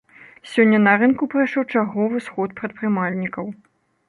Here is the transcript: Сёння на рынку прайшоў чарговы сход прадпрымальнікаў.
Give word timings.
Сёння 0.53 0.79
на 0.87 0.93
рынку 1.01 1.27
прайшоў 1.33 1.67
чарговы 1.73 2.23
сход 2.29 2.57
прадпрымальнікаў. 2.63 3.45